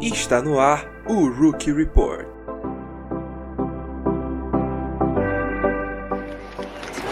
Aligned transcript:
Está 0.00 0.40
no 0.40 0.60
ar 0.60 0.86
o 1.06 1.26
Rookie 1.26 1.72
Report. 1.72 2.28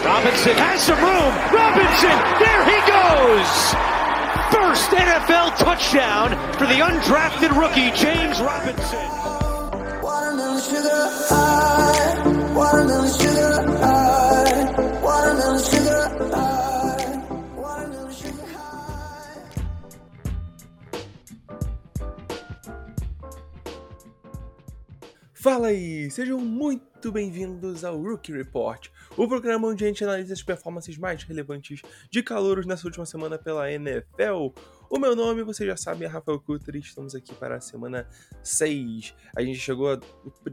Robinson 0.05 0.55
has 0.55 0.81
some 0.81 0.99
room. 0.99 1.33
Robinson, 1.51 2.15
there 2.39 2.63
he 2.63 2.79
goes. 2.87 3.75
First 4.53 4.91
NFL 4.91 5.57
touchdown 5.57 6.31
for 6.53 6.65
the 6.65 6.79
undrafted 6.79 7.55
rookie 7.59 7.91
James 7.91 8.39
Robinson. 8.39 9.16
Fala 25.39 25.67
aí, 25.67 26.09
sejam 26.09 26.39
muito 26.39 27.11
bem-vindos 27.11 27.85
ao 27.85 28.01
Rookie 28.01 28.31
Report, 28.31 28.89
o 29.15 29.27
programa 29.27 29.67
onde 29.67 29.85
a 29.85 29.87
gente 29.87 30.03
analisa 30.03 30.33
as 30.33 30.41
performances 30.41 30.97
mais 30.97 31.21
relevantes 31.21 31.83
de 32.09 32.23
calouros 32.23 32.65
nessa 32.65 32.87
última 32.87 33.05
semana 33.05 33.37
pela 33.37 33.71
NFL. 33.71 34.49
O 34.89 34.97
meu 34.97 35.15
nome, 35.15 35.43
você 35.43 35.63
já 35.63 35.77
sabe, 35.77 36.05
é 36.05 36.07
Rafael 36.07 36.39
Cutter 36.39 36.75
e 36.75 36.79
estamos 36.79 37.13
aqui 37.13 37.35
para 37.35 37.57
a 37.57 37.61
semana 37.61 38.09
6. 38.41 39.13
A 39.35 39.43
gente 39.43 39.59
chegou 39.59 39.93
a. 39.93 39.99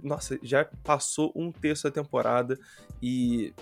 Nossa, 0.02 0.38
já 0.42 0.66
passou 0.66 1.32
um 1.34 1.50
terço 1.50 1.84
da 1.84 1.90
temporada 1.90 2.58
e, 3.02 3.54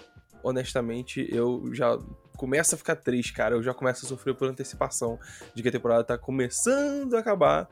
honestamente, 0.43 1.25
eu 1.33 1.73
já 1.73 1.97
começo 2.43 2.75
a 2.75 2.79
ficar 2.79 2.97
triste, 2.97 3.33
cara. 3.33 3.55
Eu 3.55 3.63
já 3.63 3.73
começo 3.73 4.05
a 4.05 4.09
sofrer 4.09 4.35
por 4.35 4.49
antecipação 4.49 5.17
de 5.55 5.63
que 5.63 5.69
a 5.69 5.73
temporada 5.73 6.03
tá 6.03 6.19
começando 6.19 7.15
a 7.15 7.21
acabar. 7.21 7.69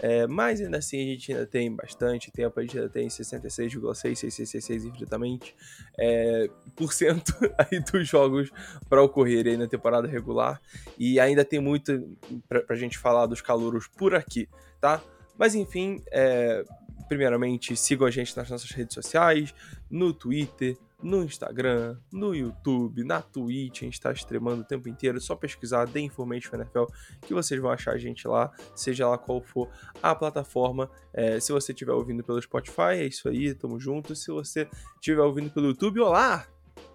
É, 0.00 0.26
mas 0.26 0.62
ainda 0.62 0.78
assim 0.78 0.98
a 0.98 1.04
gente 1.12 1.30
ainda 1.30 1.44
tem 1.44 1.70
bastante 1.70 2.32
tempo, 2.32 2.58
a 2.58 2.62
gente 2.62 2.78
ainda 2.78 2.88
tem 2.88 3.06
66,66666 3.06 4.86
infinitamente 4.86 5.54
é, 5.98 6.48
por 6.74 6.94
cento 6.94 7.34
aí 7.58 7.80
dos 7.80 8.08
jogos 8.08 8.50
para 8.88 9.02
ocorrer 9.02 9.46
aí 9.46 9.58
na 9.58 9.68
temporada 9.68 10.08
regular 10.08 10.58
e 10.98 11.20
ainda 11.20 11.44
tem 11.44 11.60
muito 11.60 12.16
pra, 12.48 12.62
pra 12.62 12.76
gente 12.76 12.96
falar 12.96 13.26
dos 13.26 13.42
calouros 13.42 13.86
por 13.86 14.14
aqui, 14.14 14.48
tá? 14.80 15.02
Mas 15.36 15.54
enfim, 15.54 16.02
é, 16.10 16.64
primeiramente 17.08 17.76
sigam 17.76 18.06
a 18.06 18.10
gente 18.10 18.34
nas 18.34 18.48
nossas 18.48 18.70
redes 18.70 18.94
sociais, 18.94 19.54
no 19.90 20.14
Twitter, 20.14 20.78
no 21.02 21.22
Instagram, 21.22 21.98
no 22.12 22.34
YouTube, 22.34 23.04
na 23.04 23.20
Twitch, 23.20 23.82
a 23.82 23.84
gente 23.84 23.94
está 23.94 24.12
streamando 24.12 24.62
o 24.62 24.64
tempo 24.64 24.88
inteiro, 24.88 25.18
é 25.18 25.20
só 25.20 25.36
pesquisar 25.36 25.86
The 25.88 26.00
Information 26.00 26.56
NFL 26.56 26.84
que 27.22 27.34
vocês 27.34 27.60
vão 27.60 27.70
achar 27.70 27.92
a 27.92 27.98
gente 27.98 28.26
lá, 28.26 28.50
seja 28.74 29.08
lá 29.08 29.18
qual 29.18 29.40
for 29.40 29.68
a 30.02 30.14
plataforma. 30.14 30.90
É, 31.12 31.38
se 31.40 31.52
você 31.52 31.72
estiver 31.72 31.92
ouvindo 31.92 32.22
pelo 32.22 32.40
Spotify, 32.40 32.94
é 32.94 33.06
isso 33.06 33.28
aí, 33.28 33.54
tamo 33.54 33.78
junto. 33.78 34.14
Se 34.14 34.30
você 34.30 34.68
estiver 34.96 35.22
ouvindo 35.22 35.50
pelo 35.50 35.66
YouTube, 35.68 36.00
olá! 36.00 36.46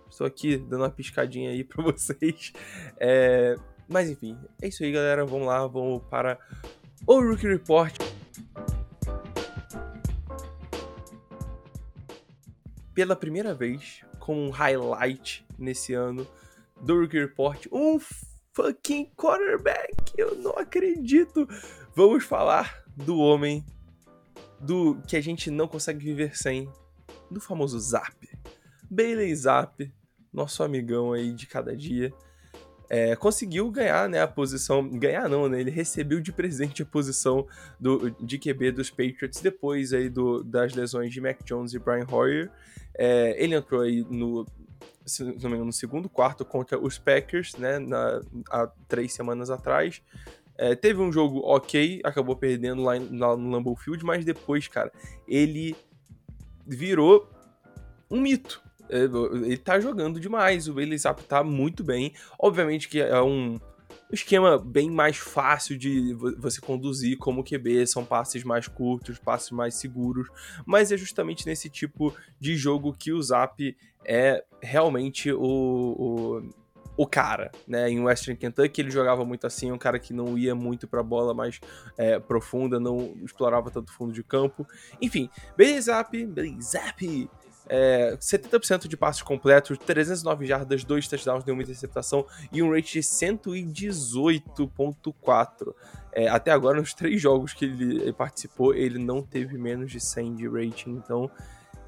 Estou 0.10 0.26
aqui 0.26 0.58
dando 0.58 0.82
uma 0.82 0.90
piscadinha 0.90 1.52
aí 1.52 1.64
para 1.64 1.84
vocês. 1.84 2.52
É, 3.00 3.56
mas 3.88 4.10
enfim, 4.10 4.38
é 4.62 4.68
isso 4.68 4.84
aí, 4.84 4.92
galera. 4.92 5.26
Vamos 5.26 5.48
lá, 5.48 5.66
vamos 5.68 6.02
para 6.10 6.40
o 7.06 7.22
Rookie 7.22 7.48
Report. 7.48 8.09
Pela 13.00 13.16
primeira 13.16 13.54
vez 13.54 14.04
com 14.20 14.48
um 14.48 14.50
highlight 14.50 15.48
nesse 15.58 15.94
ano 15.94 16.28
do 16.82 17.00
Rookie 17.00 17.18
Report, 17.18 17.66
um 17.72 17.98
fucking 18.52 19.06
quarterback. 19.16 20.12
Eu 20.18 20.36
não 20.36 20.52
acredito. 20.58 21.48
Vamos 21.96 22.26
falar 22.26 22.84
do 22.98 23.18
homem 23.18 23.66
do 24.60 25.02
que 25.08 25.16
a 25.16 25.22
gente 25.22 25.50
não 25.50 25.66
consegue 25.66 26.04
viver 26.04 26.36
sem, 26.36 26.70
do 27.32 27.40
famoso 27.40 27.80
Zap. 27.80 28.14
Bailey 28.92 29.34
Zap, 29.34 29.90
nosso 30.34 30.62
amigão 30.62 31.14
aí 31.14 31.32
de 31.32 31.48
cada 31.48 31.74
dia. 31.74 32.14
É, 32.90 33.16
conseguiu 33.16 33.70
ganhar 33.70 34.10
né, 34.10 34.20
a 34.22 34.28
posição. 34.28 34.88
Ganhar 34.90 35.30
não, 35.30 35.48
né? 35.48 35.60
Ele 35.60 35.70
recebeu 35.70 36.20
de 36.20 36.32
presente 36.32 36.82
a 36.82 36.86
posição 36.86 37.48
do, 37.80 38.10
de 38.12 38.40
QB 38.40 38.72
dos 38.72 38.90
Patriots 38.90 39.42
depois 39.42 39.94
aí 39.94 40.10
do, 40.10 40.44
das 40.44 40.74
lesões 40.74 41.14
de 41.14 41.22
Mac 41.22 41.44
Jones 41.46 41.74
e 41.74 41.80
Brian 41.80 42.08
Hoyer. 42.12 42.50
É, 42.98 43.36
ele 43.42 43.56
entrou 43.56 43.82
aí 43.82 44.04
no, 44.10 44.46
engano, 45.20 45.66
no 45.66 45.74
segundo 45.74 46.10
quarto 46.10 46.44
contra 46.44 46.80
os 46.80 46.98
Packers, 46.98 47.56
né? 47.58 47.78
Na, 47.78 48.22
há 48.50 48.68
três 48.88 49.14
semanas 49.14 49.52
atrás. 49.52 50.02
É, 50.58 50.76
teve 50.76 51.00
um 51.00 51.12
jogo 51.12 51.40
ok, 51.40 52.02
acabou 52.04 52.36
perdendo 52.36 52.84
lá, 52.84 52.98
em, 52.98 53.18
lá 53.18 53.38
no 53.38 53.50
Lambeau 53.50 53.76
Field, 53.76 54.04
mas 54.04 54.26
depois, 54.26 54.68
cara, 54.68 54.92
ele 55.28 55.76
virou 56.68 57.30
um 58.12 58.20
mito 58.20 58.62
ele 58.90 59.58
tá 59.58 59.80
jogando 59.80 60.20
demais, 60.20 60.68
o 60.68 60.74
Bailey 60.74 60.98
Zapp 60.98 61.24
tá 61.24 61.44
muito 61.44 61.84
bem. 61.84 62.14
Obviamente 62.40 62.88
que 62.88 63.00
é 63.00 63.22
um 63.22 63.58
esquema 64.12 64.58
bem 64.58 64.90
mais 64.90 65.18
fácil 65.18 65.78
de 65.78 66.14
você 66.14 66.60
conduzir 66.60 67.18
como 67.18 67.44
QB, 67.44 67.86
são 67.86 68.04
passes 68.04 68.44
mais 68.44 68.68
curtos, 68.68 69.20
passes 69.20 69.52
mais 69.52 69.76
seguros, 69.76 70.28
mas 70.66 70.92
é 70.92 70.98
justamente 70.98 71.46
nesse 71.46 71.70
tipo 71.70 72.16
de 72.40 72.56
jogo 72.56 72.94
que 72.94 73.12
o 73.12 73.22
Zap 73.22 73.78
é 74.04 74.44
realmente 74.62 75.32
o, 75.32 75.40
o, 75.40 76.50
o 76.98 77.06
cara, 77.06 77.52
né? 77.68 77.90
Em 77.90 78.02
Western 78.02 78.38
Kentucky 78.38 78.82
ele 78.82 78.92
jogava 78.92 79.24
muito 79.24 79.46
assim, 79.46 79.72
um 79.72 79.78
cara 79.78 80.00
que 80.00 80.12
não 80.12 80.38
ia 80.38 80.56
muito 80.56 80.88
pra 80.88 81.04
bola 81.04 81.34
mais 81.34 81.60
é, 81.98 82.20
profunda, 82.20 82.80
não 82.80 83.16
explorava 83.24 83.70
tanto 83.70 83.94
fundo 83.94 84.12
de 84.12 84.24
campo. 84.24 84.68
Enfim, 85.02 85.30
Bailey 85.58 85.82
Zapp, 85.82 86.26
Bailey 86.26 86.62
Zapp 86.62 87.30
é, 87.70 88.18
70% 88.20 88.88
de 88.88 88.98
passes 88.98 89.22
completos, 89.22 89.78
309 89.78 90.46
jardas, 90.46 90.84
2 90.84 91.08
touchdowns, 91.08 91.46
nenhuma 91.46 91.64
interceptação 91.64 92.26
e 92.52 92.62
um 92.64 92.74
rate 92.74 92.94
de 92.94 93.02
118.4. 93.02 95.74
É, 96.12 96.28
até 96.28 96.50
agora, 96.52 96.80
nos 96.80 96.94
três 96.94 97.22
jogos 97.22 97.54
que 97.54 97.66
ele 97.66 98.12
participou, 98.14 98.74
ele 98.74 98.98
não 98.98 99.22
teve 99.22 99.56
menos 99.58 99.92
de 99.92 100.00
100 100.00 100.36
de 100.36 100.48
rating, 100.48 100.92
então 100.92 101.30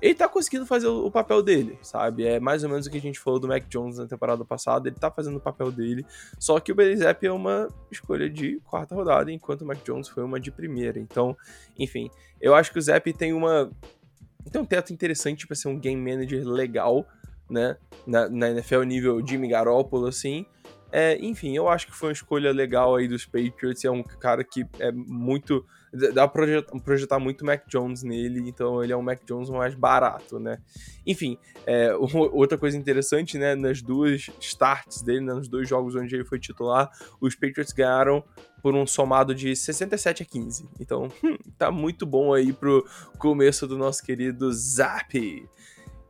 ele 0.02 0.16
tá 0.16 0.28
conseguindo 0.28 0.66
fazer 0.66 0.88
o 0.88 1.12
papel 1.12 1.44
dele, 1.44 1.78
sabe? 1.84 2.26
É 2.26 2.40
mais 2.40 2.64
ou 2.64 2.70
menos 2.70 2.88
o 2.88 2.90
que 2.90 2.98
a 2.98 3.02
gente 3.02 3.20
falou 3.20 3.40
do 3.40 3.48
Mac 3.48 3.68
Jones 3.68 3.98
na 3.98 4.08
temporada 4.08 4.44
passada, 4.44 4.90
ele 4.90 4.96
tá 4.96 5.12
fazendo 5.12 5.38
o 5.38 5.40
papel 5.40 5.72
dele, 5.72 6.04
só 6.40 6.60
que 6.60 6.72
o 6.72 6.76
Belizep 6.76 7.26
é 7.26 7.32
uma 7.32 7.68
escolha 7.92 8.28
de 8.28 8.60
quarta 8.66 8.96
rodada, 8.96 9.32
enquanto 9.32 9.62
o 9.62 9.66
Mac 9.66 9.78
Jones 9.84 10.08
foi 10.08 10.24
uma 10.24 10.40
de 10.40 10.52
primeira. 10.52 11.00
Então, 11.00 11.38
enfim, 11.78 12.10
eu 12.40 12.56
acho 12.56 12.72
que 12.72 12.80
o 12.80 12.82
Zep 12.82 13.14
tem 13.14 13.32
uma 13.32 13.70
tem 14.50 14.62
um 14.62 14.66
teto 14.66 14.94
interessante 14.94 15.46
para 15.46 15.56
ser 15.56 15.68
um 15.68 15.80
game 15.80 16.02
manager 16.02 16.44
legal, 16.46 17.06
né? 17.50 17.78
Na, 18.08 18.30
na 18.30 18.50
NFL 18.50 18.84
nível 18.84 19.26
Jimmy 19.26 19.48
Garoppolo, 19.48 20.08
assim. 20.08 20.46
É, 20.92 21.18
enfim, 21.20 21.56
eu 21.56 21.70
acho 21.70 21.88
que 21.88 21.96
foi 21.96 22.10
uma 22.10 22.14
escolha 22.14 22.52
legal 22.52 22.96
aí 22.96 23.08
dos 23.08 23.26
Patriots. 23.26 23.86
É 23.86 23.92
um 23.92 24.04
cara 24.04 24.44
que 24.44 24.66
é 24.80 24.92
muito. 24.92 25.66
Dá 26.14 26.28
pra 26.28 26.30
projetar, 26.30 26.80
projetar 26.80 27.20
muito 27.20 27.46
Mac 27.46 27.68
Jones 27.68 28.02
nele, 28.02 28.48
então 28.48 28.82
ele 28.82 28.94
é 28.94 28.98
um 28.98 29.02
Mac 29.02 29.20
Jones 29.26 29.50
mais 29.50 29.76
barato, 29.76 30.40
né? 30.40 30.58
Enfim, 31.06 31.38
é, 31.66 31.94
outra 31.94 32.58
coisa 32.58 32.78
interessante, 32.78 33.38
né? 33.38 33.56
Nas 33.56 33.82
duas 33.82 34.30
starts 34.40 35.02
dele, 35.02 35.22
né, 35.22 35.34
nos 35.34 35.50
dois 35.50 35.68
jogos 35.68 35.94
onde 35.96 36.16
ele 36.16 36.24
foi 36.24 36.40
titular, 36.40 36.90
os 37.20 37.36
Patriots 37.36 37.74
ganharam 37.74 38.24
por 38.62 38.76
um 38.76 38.86
somado 38.86 39.34
de 39.36 39.56
67 39.56 40.24
a 40.24 40.26
15. 40.26 40.70
Então, 40.80 41.10
hum, 41.24 41.38
tá 41.58 41.72
muito 41.72 42.06
bom 42.06 42.34
aí 42.34 42.54
pro 42.54 42.86
começo 43.18 43.68
do 43.68 43.78
nosso 43.78 44.04
querido 44.04 44.52
Zap. 44.54 45.50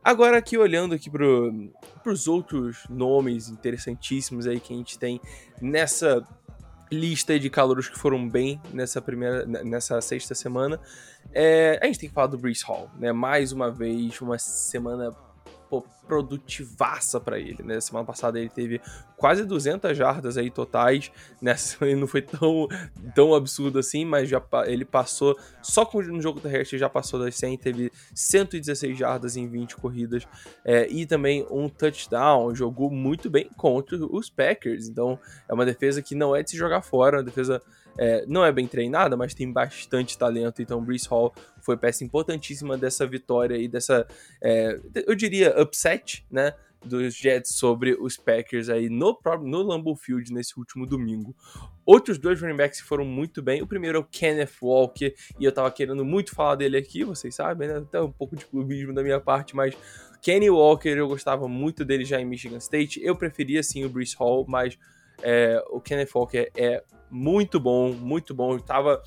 Agora 0.04 0.38
aqui 0.38 0.58
olhando 0.58 0.94
aqui 0.94 1.08
pro, 1.08 1.70
pros 2.02 2.26
outros 2.26 2.84
nomes 2.90 3.48
interessantíssimos 3.48 4.46
aí 4.46 4.58
que 4.58 4.72
a 4.72 4.76
gente 4.76 4.98
tem 4.98 5.20
nessa 5.60 6.26
lista 6.90 7.38
de 7.38 7.48
calouros 7.48 7.88
que 7.88 7.98
foram 7.98 8.28
bem 8.28 8.60
nessa 8.72 9.00
primeira, 9.00 9.46
nessa 9.46 10.00
sexta 10.00 10.34
semana, 10.34 10.78
é, 11.32 11.78
a 11.80 11.86
gente 11.86 11.98
tem 11.98 12.08
que 12.08 12.14
falar 12.14 12.26
do 12.26 12.36
Brees 12.36 12.62
Hall, 12.62 12.90
né? 12.98 13.12
Mais 13.12 13.52
uma 13.52 13.70
vez, 13.70 14.20
uma 14.20 14.38
semana 14.38 15.14
pô, 15.72 15.82
produtivaça 16.06 17.18
para 17.18 17.38
ele, 17.38 17.62
né? 17.62 17.80
Semana 17.80 18.04
passada 18.04 18.38
ele 18.38 18.50
teve 18.50 18.78
quase 19.16 19.42
200 19.42 19.96
jardas 19.96 20.36
aí 20.36 20.50
totais, 20.50 21.10
nessa 21.40 21.82
né? 21.86 21.94
não 21.96 22.06
foi 22.06 22.20
tão, 22.20 22.68
tão 23.14 23.34
absurdo 23.34 23.78
assim, 23.78 24.04
mas 24.04 24.28
já 24.28 24.42
ele 24.66 24.84
passou, 24.84 25.34
só 25.62 25.88
no 25.94 26.20
jogo 26.20 26.40
terrestre 26.40 26.76
já 26.76 26.90
passou 26.90 27.18
das 27.18 27.36
100, 27.36 27.56
teve 27.56 27.90
116 28.14 28.98
jardas 28.98 29.34
em 29.34 29.48
20 29.48 29.76
corridas 29.76 30.28
é, 30.62 30.86
e 30.90 31.06
também 31.06 31.46
um 31.50 31.70
touchdown, 31.70 32.54
jogou 32.54 32.90
muito 32.90 33.30
bem 33.30 33.48
contra 33.56 33.96
os 33.96 34.28
Packers, 34.28 34.88
então 34.88 35.18
é 35.48 35.54
uma 35.54 35.64
defesa 35.64 36.02
que 36.02 36.14
não 36.14 36.36
é 36.36 36.42
de 36.42 36.50
se 36.50 36.56
jogar 36.58 36.82
fora, 36.82 37.16
uma 37.16 37.24
defesa 37.24 37.62
é, 37.98 38.24
não 38.26 38.44
é 38.44 38.52
bem 38.52 38.66
treinada, 38.66 39.16
mas 39.16 39.34
tem 39.34 39.50
bastante 39.50 40.16
talento. 40.18 40.62
Então, 40.62 40.82
Brees 40.82 41.06
Hall 41.06 41.34
foi 41.60 41.76
peça 41.76 42.04
importantíssima 42.04 42.76
dessa 42.76 43.06
vitória 43.06 43.56
e 43.56 43.68
dessa, 43.68 44.06
é, 44.40 44.78
eu 45.06 45.14
diria, 45.14 45.60
upset, 45.60 46.24
né? 46.30 46.54
dos 46.84 47.14
Jets 47.14 47.54
sobre 47.54 47.94
os 47.94 48.16
Packers 48.16 48.68
aí 48.68 48.88
no, 48.88 49.18
no 49.42 49.62
Lambeau 49.62 49.94
Field 49.94 50.32
nesse 50.32 50.58
último 50.58 50.86
domingo. 50.86 51.34
Outros 51.84 52.18
dois 52.18 52.40
running 52.40 52.56
backs 52.56 52.80
foram 52.80 53.04
muito 53.04 53.42
bem. 53.42 53.62
O 53.62 53.66
primeiro 53.66 53.98
é 53.98 54.00
o 54.00 54.04
Kenneth 54.04 54.54
Walker, 54.60 55.14
e 55.38 55.44
eu 55.44 55.52
tava 55.52 55.70
querendo 55.70 56.04
muito 56.04 56.34
falar 56.34 56.56
dele 56.56 56.76
aqui, 56.76 57.04
vocês 57.04 57.34
sabem, 57.34 57.68
né? 57.68 57.76
Até 57.78 58.00
um 58.00 58.10
pouco 58.10 58.36
de 58.36 58.44
clubismo 58.44 58.92
da 58.92 59.02
minha 59.02 59.20
parte, 59.20 59.54
mas 59.54 59.76
Kenny 60.20 60.48
Walker, 60.48 60.90
eu 60.90 61.08
gostava 61.08 61.48
muito 61.48 61.84
dele 61.84 62.04
já 62.04 62.20
em 62.20 62.24
Michigan 62.24 62.58
State. 62.58 63.00
Eu 63.02 63.16
preferia 63.16 63.62
sim 63.62 63.84
o 63.84 63.88
Brees 63.88 64.14
Hall, 64.14 64.44
mas 64.48 64.78
é, 65.22 65.62
o 65.70 65.80
Kenneth 65.80 66.10
Walker 66.14 66.50
é 66.56 66.82
muito 67.10 67.60
bom, 67.60 67.92
muito 67.92 68.34
bom. 68.34 68.54
Eu 68.54 68.60
tava 68.60 69.02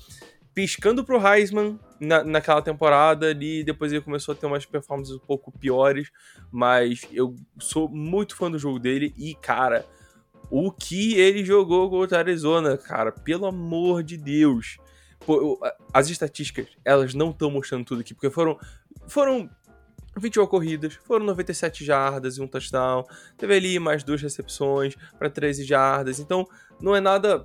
piscando 0.54 1.04
pro 1.04 1.20
Heisman 1.20 1.78
na, 2.00 2.24
naquela 2.24 2.62
temporada 2.62 3.28
ali, 3.28 3.62
depois 3.62 3.92
ele 3.92 4.00
começou 4.00 4.32
a 4.32 4.36
ter 4.36 4.46
umas 4.46 4.64
performances 4.64 5.14
um 5.14 5.18
pouco 5.18 5.52
piores, 5.52 6.10
mas 6.50 7.06
eu 7.12 7.34
sou 7.58 7.88
muito 7.88 8.34
fã 8.34 8.50
do 8.50 8.58
jogo 8.58 8.78
dele 8.78 9.12
e, 9.18 9.34
cara, 9.34 9.84
o 10.50 10.72
que 10.72 11.14
ele 11.14 11.44
jogou 11.44 11.90
contra 11.90 12.18
a 12.18 12.20
Arizona, 12.20 12.78
cara, 12.78 13.12
pelo 13.12 13.46
amor 13.46 14.02
de 14.02 14.16
Deus. 14.16 14.78
Pô, 15.26 15.60
as 15.92 16.08
estatísticas, 16.08 16.68
elas 16.84 17.12
não 17.12 17.30
estão 17.30 17.50
mostrando 17.50 17.84
tudo 17.84 18.00
aqui, 18.00 18.14
porque 18.14 18.30
foram 18.30 18.58
foram 19.08 19.50
21 20.20 20.46
corridas, 20.46 20.94
foram 20.94 21.26
97 21.26 21.84
jardas 21.84 22.36
e 22.36 22.42
um 22.42 22.46
touchdown. 22.46 23.04
Teve 23.36 23.54
ali 23.54 23.78
mais 23.78 24.02
duas 24.02 24.22
recepções 24.22 24.94
para 25.18 25.28
13 25.28 25.64
jardas. 25.64 26.18
Então, 26.18 26.46
não 26.80 26.94
é 26.94 27.00
nada 27.00 27.44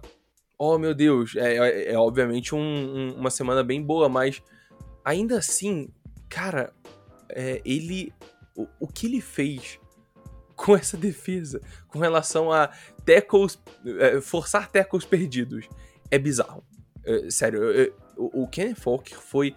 oh 0.63 0.77
meu 0.77 0.94
Deus, 0.94 1.35
é, 1.35 1.57
é, 1.57 1.94
é 1.94 1.97
obviamente 1.97 2.53
um, 2.53 2.59
um, 2.59 3.15
uma 3.15 3.31
semana 3.31 3.63
bem 3.63 3.81
boa, 3.81 4.07
mas 4.07 4.44
ainda 5.03 5.39
assim, 5.39 5.89
cara, 6.29 6.71
é, 7.29 7.59
ele. 7.65 8.13
O, 8.56 8.68
o, 8.81 8.88
que 8.88 9.07
ele 9.07 9.21
fez 9.21 9.79
com 10.56 10.75
essa 10.75 10.95
defesa, 10.95 11.59
com 11.88 11.97
relação 11.97 12.51
a 12.51 12.69
tackles, 13.03 13.59
é, 13.97 14.21
forçar 14.21 14.69
tackles 14.69 15.03
perdidos, 15.03 15.68
é 16.12 16.19
bizarro. 16.19 16.63
É, 17.03 17.27
sério, 17.31 17.91
o, 18.15 18.44
o 18.44 18.47
Kenny 18.47 18.75
Falk 18.75 19.15
foi 19.15 19.56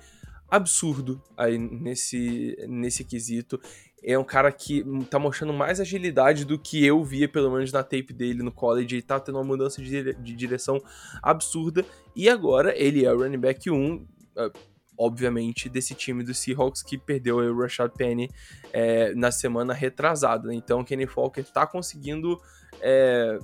absurdo 0.55 1.21
aí 1.37 1.59
nesse, 1.59 2.57
nesse 2.69 3.05
quesito 3.05 3.61
é 4.05 4.19
um 4.19 4.25
cara 4.25 4.53
que 4.53 4.85
tá 5.09 5.19
mostrando 5.19 5.55
mais 5.55 5.81
agilidade 5.81 6.45
do 6.45 6.59
que 6.59 6.85
eu 6.85 7.03
via, 7.03 7.27
pelo 7.27 7.51
menos 7.51 7.73
na 7.73 7.83
tape 7.83 8.13
dele 8.13 8.43
no 8.43 8.53
college. 8.53 8.97
Ele 8.97 9.03
tá 9.03 9.19
tendo 9.19 9.39
uma 9.39 9.45
mudança 9.45 9.83
de, 9.83 10.13
de 10.13 10.35
direção 10.35 10.79
absurda. 11.23 11.85
E 12.15 12.29
agora 12.29 12.77
ele 12.77 13.05
é 13.05 13.11
o 13.11 13.19
running 13.19 13.39
back 13.39 13.71
1, 13.71 14.07
ah, 14.37 14.51
obviamente, 14.99 15.71
desse 15.71 15.95
time 15.95 16.23
do 16.23 16.35
Seahawks 16.35 16.83
que 16.83 16.99
perdeu 16.99 17.39
o 17.39 17.59
Rashad 17.59 17.91
Penny 17.97 18.29
é, 18.75 19.15
na 19.15 19.33
semana 19.33 19.73
retrasada. 19.73 20.55
Então, 20.55 20.85
Kenny 20.85 21.07
Falker 21.07 21.45
tá 21.51 21.67
conseguindo. 21.67 22.39
É, 22.83 23.39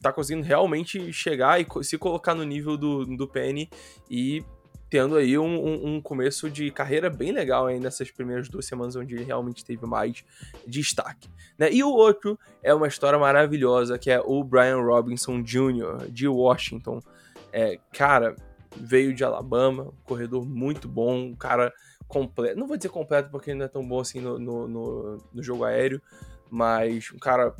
tá 0.00 0.12
conseguindo 0.12 0.46
realmente 0.46 1.12
chegar 1.12 1.60
e 1.60 1.66
se 1.82 1.98
colocar 1.98 2.34
no 2.34 2.44
nível 2.44 2.76
do, 2.76 3.04
do 3.04 3.26
Penny 3.26 3.68
e 4.08 4.44
tendo 4.90 5.16
aí 5.16 5.38
um, 5.38 5.44
um, 5.44 5.94
um, 5.94 6.00
começo 6.00 6.50
de 6.50 6.70
carreira 6.70 7.10
bem 7.10 7.32
legal 7.32 7.66
aí 7.66 7.78
nessas 7.78 8.10
primeiras 8.10 8.48
duas 8.48 8.66
semanas 8.66 8.96
onde 8.96 9.14
ele 9.14 9.24
realmente 9.24 9.64
teve 9.64 9.86
mais 9.86 10.24
destaque. 10.66 11.28
Né? 11.58 11.72
E 11.72 11.82
o 11.84 11.90
outro 11.90 12.38
é 12.62 12.72
uma 12.72 12.88
história 12.88 13.18
maravilhosa 13.18 13.98
que 13.98 14.10
é 14.10 14.20
o 14.20 14.42
Brian 14.42 14.80
Robinson 14.80 15.42
Jr. 15.42 16.10
de 16.10 16.26
Washington. 16.26 17.00
É, 17.52 17.78
cara, 17.92 18.34
veio 18.76 19.14
de 19.14 19.24
Alabama, 19.24 19.92
corredor 20.04 20.46
muito 20.46 20.88
bom, 20.88 21.16
um 21.16 21.36
cara 21.36 21.72
completo. 22.06 22.58
Não 22.58 22.66
vou 22.66 22.76
dizer 22.76 22.88
completo 22.88 23.30
porque 23.30 23.50
ele 23.50 23.58
não 23.58 23.66
é 23.66 23.68
tão 23.68 23.86
bom 23.86 24.00
assim 24.00 24.20
no, 24.20 24.38
no, 24.38 24.68
no, 24.68 25.24
no 25.32 25.42
jogo 25.42 25.64
aéreo, 25.64 26.00
mas 26.50 27.12
um 27.12 27.18
cara 27.18 27.54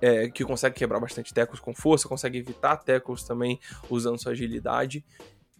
é, 0.00 0.28
que 0.28 0.44
consegue 0.44 0.76
quebrar 0.76 1.00
bastante 1.00 1.32
tecos 1.32 1.60
com 1.60 1.74
força, 1.74 2.08
consegue 2.08 2.38
evitar 2.38 2.76
tecos 2.76 3.22
também 3.24 3.58
usando 3.88 4.20
sua 4.20 4.32
agilidade. 4.32 5.04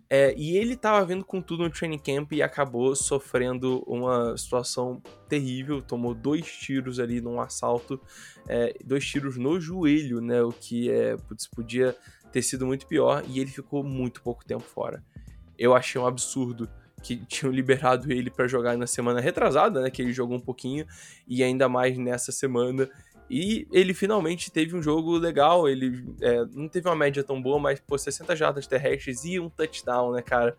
É, 0.09 0.33
e 0.37 0.57
ele 0.57 0.77
tava 0.77 1.05
vindo 1.05 1.25
com 1.25 1.43
tudo 1.43 1.65
no 1.65 1.71
training 1.71 1.99
camp 1.99 2.33
e 2.33 2.41
acabou 2.41 2.95
sofrendo 2.95 3.83
uma 3.87 4.37
situação 4.37 5.03
terrível. 5.29 5.83
Tomou 5.83 6.15
dois 6.15 6.47
tiros 6.47 7.01
ali 7.01 7.21
num 7.21 7.41
assalto, 7.41 8.01
é, 8.49 8.75
dois 8.85 9.05
tiros 9.05 9.37
no 9.37 9.61
joelho, 9.61 10.21
né? 10.21 10.43
O 10.43 10.53
que 10.53 10.91
é, 10.91 11.17
putz, 11.17 11.49
podia 11.49 11.97
ter 12.31 12.43
sido 12.43 12.67
muito 12.67 12.87
pior. 12.87 13.25
E 13.29 13.41
ele 13.41 13.51
ficou 13.51 13.83
muito 13.83 14.23
pouco 14.23 14.45
tempo 14.45 14.63
fora. 14.63 15.03
Eu 15.59 15.75
achei 15.75 16.01
um 16.01 16.07
absurdo 16.07 16.69
que 17.07 17.17
tinham 17.27 17.53
liberado 17.53 18.11
ele 18.11 18.31
para 18.31 18.49
jogar 18.49 18.77
na 18.77 18.87
semana 18.87 19.21
retrasada, 19.21 19.81
né? 19.81 19.91
Que 19.91 20.03
ele 20.03 20.13
jogou 20.13 20.37
um 20.37 20.41
pouquinho, 20.41 20.87
e 21.27 21.43
ainda 21.43 21.69
mais 21.69 21.97
nessa 21.97 22.33
semana. 22.33 22.89
E 23.29 23.67
ele 23.73 23.93
finalmente 23.95 24.51
teve 24.51 24.77
um 24.77 24.83
jogo 24.83 25.17
legal. 25.17 25.69
Ele 25.69 26.05
é, 26.21 26.45
não 26.53 26.69
teve 26.69 26.89
uma 26.89 26.97
média 26.97 27.23
tão 27.23 27.41
boa, 27.41 27.59
mas, 27.59 27.81
pô, 27.81 27.97
60 27.97 28.35
jardas 28.35 28.67
terrestres 28.67 29.25
e 29.25 29.39
um 29.39 29.49
touchdown, 29.49 30.13
né, 30.13 30.23
cara? 30.23 30.57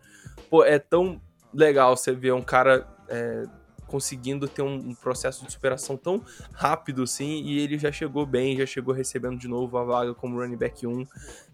Pô, 0.50 0.64
é 0.64 0.78
tão 0.78 1.20
legal 1.52 1.96
você 1.96 2.12
ver 2.12 2.32
um 2.32 2.42
cara 2.42 2.86
é, 3.08 3.44
conseguindo 3.86 4.46
ter 4.46 4.60
um, 4.60 4.94
processo 4.94 5.44
de 5.46 5.50
superação 5.50 5.96
tão 5.96 6.22
rápido 6.52 7.02
assim, 7.02 7.42
e 7.42 7.58
ele 7.58 7.78
já 7.78 7.90
chegou 7.90 8.26
bem, 8.26 8.56
já 8.56 8.66
chegou 8.66 8.92
recebendo 8.92 9.38
de 9.38 9.48
novo 9.48 9.78
a 9.78 9.84
vaga 9.84 10.14
como 10.14 10.38
running 10.38 10.58
back 10.58 10.86
1 10.86 11.06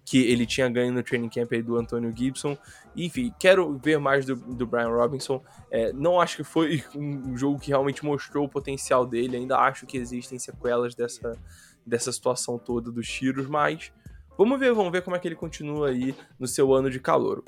que 0.05 0.19
ele 0.19 0.45
tinha 0.45 0.69
ganho 0.69 0.93
no 0.93 1.03
training 1.03 1.29
camp 1.29 1.53
aí 1.53 1.62
do 1.62 1.77
Antonio 1.77 2.12
Gibson. 2.15 2.56
Enfim, 2.95 3.33
quero 3.39 3.79
ver 3.79 3.99
mais 3.99 4.27
do, 4.27 4.37
do 4.37 4.67
Brian 4.67 4.89
Robinson. 4.89 5.43
É, 5.71 5.93
não 5.93 6.21
acho 6.21 6.37
que 6.37 6.45
foi 6.45 6.85
um 6.95 7.37
jogo 7.37 7.59
que 7.59 7.69
realmente 7.69 8.05
mostrou 8.05 8.45
o 8.45 8.49
potencial 8.49 9.06
dele, 9.06 9.37
ainda 9.37 9.59
acho 9.59 9.87
que 9.87 9.97
existem 9.97 10.39
sequelas 10.39 10.95
dessa, 10.95 11.39
dessa 11.87 12.12
situação 12.12 12.59
toda 12.59 12.91
dos 12.91 13.09
tiros, 13.09 13.47
mas 13.47 13.93
vamos 14.37 14.59
ver, 14.59 14.75
vamos 14.75 14.93
ver 14.93 15.03
como 15.03 15.17
é 15.17 15.19
que 15.19 15.27
ele 15.27 15.37
continua 15.37 15.89
aí 15.89 16.15
no 16.39 16.47
seu 16.47 16.73
ano 16.75 16.91
de 16.91 17.01
calor. 17.01 17.43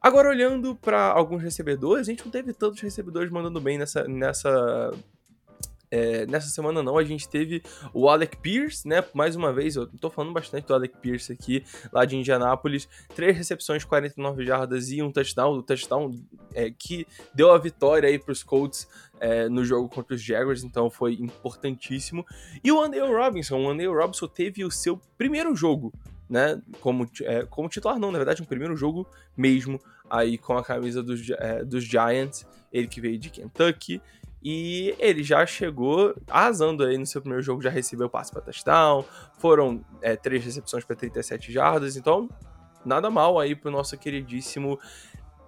Agora, 0.00 0.28
olhando 0.28 0.76
para 0.76 1.10
alguns 1.10 1.42
recebedores, 1.42 2.06
a 2.06 2.10
gente 2.10 2.22
não 2.22 2.30
teve 2.30 2.52
tantos 2.52 2.80
recebedores 2.82 3.30
mandando 3.30 3.58
bem 3.58 3.78
nessa, 3.78 4.06
nessa 4.06 4.92
é, 5.94 6.26
nessa 6.26 6.48
semana 6.48 6.82
não, 6.82 6.98
a 6.98 7.04
gente 7.04 7.28
teve 7.28 7.62
o 7.92 8.08
Alec 8.08 8.36
Pierce, 8.38 8.86
né? 8.88 9.04
Mais 9.14 9.36
uma 9.36 9.52
vez, 9.52 9.76
eu 9.76 9.86
tô 9.86 10.10
falando 10.10 10.32
bastante 10.32 10.66
do 10.66 10.74
Alec 10.74 10.98
Pierce 10.98 11.32
aqui, 11.32 11.64
lá 11.92 12.04
de 12.04 12.16
Indianápolis. 12.16 12.88
Três 13.14 13.36
recepções, 13.36 13.84
49 13.84 14.44
jardas 14.44 14.90
e 14.90 15.00
um 15.00 15.12
touchdown. 15.12 15.52
O 15.52 15.62
touchdown 15.62 16.12
é, 16.52 16.68
que 16.68 17.06
deu 17.32 17.52
a 17.52 17.58
vitória 17.58 18.08
aí 18.08 18.18
pros 18.18 18.42
Colts 18.42 18.88
é, 19.20 19.48
no 19.48 19.64
jogo 19.64 19.88
contra 19.88 20.16
os 20.16 20.20
Jaguars, 20.20 20.64
então 20.64 20.90
foi 20.90 21.12
importantíssimo. 21.14 22.26
E 22.64 22.72
o 22.72 22.80
Andale 22.82 23.12
Robinson, 23.12 23.62
o 23.62 23.70
Andale 23.70 23.86
Robinson 23.86 24.26
teve 24.26 24.64
o 24.64 24.72
seu 24.72 25.00
primeiro 25.16 25.54
jogo, 25.54 25.92
né? 26.28 26.60
Como, 26.80 27.08
é, 27.22 27.46
como 27.46 27.68
titular, 27.68 28.00
não, 28.00 28.10
na 28.10 28.18
verdade, 28.18 28.42
um 28.42 28.46
primeiro 28.46 28.76
jogo 28.76 29.06
mesmo, 29.36 29.80
aí 30.10 30.38
com 30.38 30.58
a 30.58 30.64
camisa 30.64 31.04
dos, 31.04 31.30
é, 31.30 31.64
dos 31.64 31.84
Giants, 31.84 32.44
ele 32.72 32.88
que 32.88 33.00
veio 33.00 33.16
de 33.16 33.30
Kentucky. 33.30 34.02
E 34.44 34.94
ele 34.98 35.22
já 35.22 35.46
chegou 35.46 36.14
arrasando 36.28 36.84
aí 36.84 36.98
no 36.98 37.06
seu 37.06 37.22
primeiro 37.22 37.42
jogo, 37.42 37.62
já 37.62 37.70
recebeu 37.70 38.10
passe 38.10 38.30
para 38.30 38.42
touchdown, 38.42 39.02
foram 39.38 39.82
é, 40.02 40.16
três 40.16 40.44
recepções 40.44 40.84
para 40.84 40.94
37 40.94 41.50
jardas, 41.50 41.96
então 41.96 42.28
nada 42.84 43.08
mal 43.08 43.40
aí 43.40 43.54
pro 43.54 43.70
nosso 43.70 43.96
queridíssimo 43.96 44.78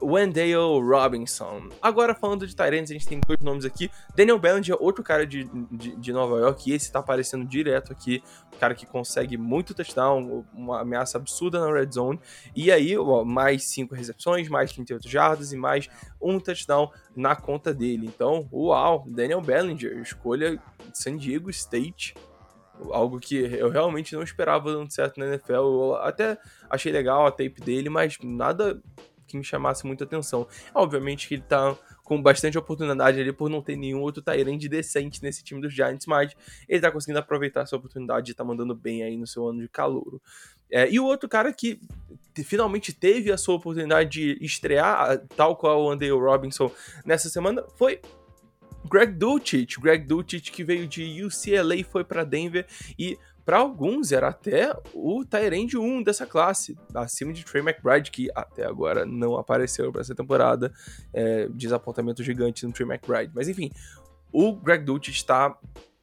Wendell 0.03 0.81
Robinson. 0.81 1.69
Agora, 1.81 2.15
falando 2.15 2.47
de 2.47 2.55
Tyrants, 2.55 2.91
a 2.91 2.95
gente 2.95 3.07
tem 3.07 3.21
dois 3.27 3.41
nomes 3.41 3.65
aqui. 3.65 3.91
Daniel 4.15 4.39
Bellinger, 4.39 4.77
outro 4.79 5.03
cara 5.03 5.27
de, 5.27 5.45
de, 5.71 5.97
de, 5.97 6.13
Nova 6.13 6.39
York, 6.39 6.71
e 6.71 6.75
esse 6.75 6.93
tá 6.93 6.99
aparecendo 6.99 7.47
direto 7.47 7.93
aqui. 7.93 8.23
Um 8.55 8.59
cara 8.59 8.75
que 8.75 8.87
consegue 8.87 9.37
muito 9.37 9.75
touchdown, 9.75 10.45
uma 10.53 10.81
ameaça 10.81 11.19
absurda 11.19 11.61
na 11.61 11.73
red 11.73 11.91
zone. 11.93 12.21
E 12.55 12.71
aí, 12.71 12.97
ó, 12.97 13.25
mais 13.25 13.65
cinco 13.65 13.95
recepções, 13.95 14.49
mais 14.49 14.73
38 14.73 15.09
jardas 15.09 15.53
e 15.53 15.57
mais 15.57 15.89
um 16.21 16.39
touchdown 16.39 16.91
na 17.15 17.35
conta 17.35 17.73
dele. 17.73 18.07
Então, 18.07 18.49
uau, 18.53 19.05
Daniel 19.09 19.41
Bellinger, 19.41 19.99
escolha 19.99 20.61
San 20.93 21.17
Diego 21.17 21.51
State 21.51 22.15
algo 22.91 23.19
que 23.19 23.37
eu 23.37 23.71
realmente 23.71 24.15
não 24.15 24.23
esperava 24.23 24.71
dando 24.71 24.93
certo 24.93 25.19
na 25.19 25.27
NFL. 25.27 25.53
Eu 25.53 25.95
até 25.97 26.39
achei 26.69 26.93
legal 26.93 27.27
a 27.27 27.31
tape 27.31 27.61
dele, 27.63 27.89
mas 27.89 28.19
nada 28.23 28.83
que 29.27 29.37
me 29.37 29.45
chamasse 29.45 29.87
muita 29.87 30.05
atenção. 30.05 30.47
Obviamente 30.75 31.29
que 31.29 31.35
ele 31.35 31.43
tá 31.43 31.77
com 32.03 32.23
bastante 32.23 32.57
oportunidade 32.57 33.21
ali 33.21 33.33
por 33.33 33.51
não 33.51 33.61
ter 33.61 33.77
nenhum 33.77 34.01
outro 34.01 34.23
Tyrande 34.23 34.69
decente 34.69 35.23
nesse 35.23 35.43
time 35.43 35.61
dos 35.61 35.75
Giants, 35.75 36.07
mas 36.07 36.37
ele 36.69 36.81
tá 36.81 36.91
conseguindo 36.91 37.19
aproveitar 37.19 37.63
essa 37.63 37.77
oportunidade 37.77 38.31
e 38.31 38.35
tá 38.35 38.45
mandando 38.45 38.75
bem 38.75 39.03
aí 39.03 39.17
no 39.17 39.27
seu 39.27 39.49
ano 39.49 39.61
de 39.61 39.69
calouro. 39.69 40.23
É, 40.71 40.91
e 40.91 40.99
o 40.99 41.05
outro 41.05 41.29
cara 41.29 41.53
que 41.53 41.81
finalmente 42.45 42.93
teve 42.93 43.31
a 43.33 43.37
sua 43.37 43.55
oportunidade 43.55 44.11
de 44.11 44.45
estrear, 44.45 45.19
tal 45.37 45.57
qual 45.57 45.85
o 45.85 45.91
Andale 45.91 46.11
Robinson 46.13 46.71
nessa 47.05 47.29
semana, 47.29 47.65
foi 47.77 48.01
Greg 48.91 49.13
Dulcich. 49.13 49.81
Greg 49.81 50.05
Dulcich 50.05 50.51
que 50.51 50.65
veio 50.65 50.87
de 50.87 51.25
UCLA, 51.25 51.85
foi 51.85 52.05
para 52.05 52.25
Denver 52.25 52.67
e 52.99 53.19
para 53.47 53.59
alguns 53.59 54.11
era 54.11 54.27
até 54.27 54.77
o 54.93 55.25
Tyrande 55.25 55.79
1 55.79 56.03
dessa 56.03 56.27
classe, 56.27 56.77
acima 56.93 57.33
de 57.33 57.45
Trey 57.45 57.63
McBride, 57.63 58.11
que 58.11 58.29
até 58.35 58.67
agora 58.67 59.07
não 59.07 59.37
apareceu 59.37 59.93
para 59.93 60.01
essa 60.01 60.17
temporada. 60.17 60.75
É, 61.15 61.49
desapontamento 61.51 62.25
gigante 62.25 62.67
no 62.67 62.73
Trey 62.73 62.89
McBride. 62.89 63.31
Mas 63.33 63.49
enfim, 63.49 63.71
o 64.33 64.53
Greg 64.57 64.85
Dulcich 64.85 65.17
está 65.17 65.57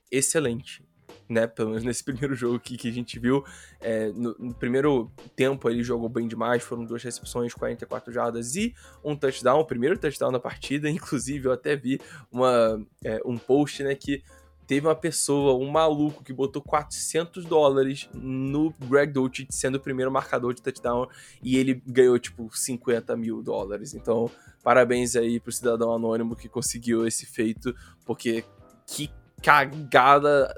excelente. 0.09 0.81
Né, 1.29 1.47
pelo 1.47 1.69
menos 1.69 1.83
nesse 1.83 2.03
primeiro 2.03 2.35
jogo 2.35 2.59
que, 2.59 2.77
que 2.77 2.88
a 2.88 2.91
gente 2.91 3.19
viu. 3.19 3.43
É, 3.81 4.07
no, 4.12 4.35
no, 4.39 4.53
primeiro 4.53 5.12
tempo 5.35 5.69
ele 5.69 5.83
jogou 5.83 6.07
bem 6.07 6.27
demais, 6.27 6.63
foram 6.63 6.85
duas 6.85 7.03
recepções, 7.03 7.53
44 7.53 8.12
jardas 8.12 8.55
e 8.55 8.73
um 9.03 9.15
touchdown, 9.15 9.59
o 9.59 9.65
primeiro 9.65 9.97
touchdown 9.97 10.31
da 10.31 10.39
partida. 10.39 10.88
Inclusive, 10.89 11.47
eu 11.47 11.51
até 11.51 11.75
vi 11.75 12.00
uma, 12.31 12.85
é, 13.03 13.19
um 13.25 13.38
post 13.38 13.83
né, 13.83 13.95
que 13.95 14.23
teve 14.67 14.88
uma 14.88 14.96
pessoa, 14.96 15.55
um 15.55 15.70
maluco, 15.70 16.24
que 16.24 16.34
botou 16.34 16.62
400 16.62 17.46
dólares 17.46 18.10
no 18.13 18.74
Greg 18.88 19.12
Dulcich 19.12 19.48
sendo 19.51 19.75
o 19.75 19.79
primeiro 19.79 20.12
marcador 20.12 20.53
de 20.53 20.62
touchdown 20.62 21.08
e 21.41 21.58
ele 21.58 21.82
ganhou, 21.86 22.17
tipo, 22.20 22.50
50 22.51 23.15
mil 23.15 23.41
dólares. 23.41 23.93
Então, 23.93 24.29
parabéns 24.63 25.15
aí 25.15 25.39
pro 25.39 25.51
cidadão 25.51 25.93
anônimo 25.93 26.36
que 26.36 26.48
conseguiu 26.48 27.05
esse 27.05 27.25
feito, 27.25 27.75
porque 28.05 28.43
que 28.86 29.10
cagada 29.41 30.53